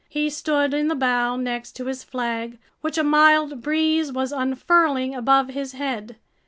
[0.09, 5.13] He stood in the bow next to his flag, which a mild breeze was unfurling
[5.13, 6.15] above his head.